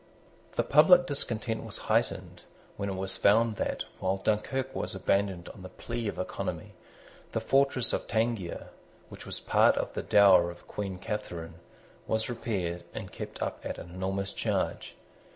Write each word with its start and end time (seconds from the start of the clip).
The 0.53 0.63
public 0.63 1.05
discontent 1.05 1.63
was 1.63 1.77
heightened, 1.85 2.41
when 2.75 2.89
it 2.89 2.95
was 2.95 3.17
found 3.17 3.57
that, 3.57 3.85
while 3.99 4.17
Dunkirk 4.17 4.73
was 4.75 4.95
abandoned 4.95 5.47
on 5.49 5.61
the 5.61 5.69
plea 5.69 6.07
of 6.07 6.17
economy, 6.17 6.73
the 7.33 7.39
fortress 7.39 7.93
of 7.93 8.07
Tangier, 8.07 8.69
which 9.09 9.27
was 9.27 9.39
part 9.39 9.77
of 9.77 9.93
the 9.93 10.01
dower 10.01 10.49
of 10.49 10.65
Queen 10.67 10.97
Catharine, 10.97 11.59
was 12.07 12.31
repaired 12.31 12.83
and 12.95 13.11
kept 13.11 13.43
up 13.43 13.59
at 13.63 13.77
an 13.77 13.91
enormous 13.91 14.33
charge. 14.33 14.95